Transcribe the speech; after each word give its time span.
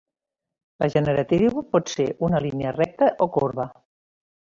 La 0.83 0.87
generatriu 0.93 1.63
pot 1.75 1.93
ser 1.99 2.09
una 2.31 2.43
línia 2.49 2.75
recta 2.81 3.15
o 3.27 3.33
corba. 3.39 3.73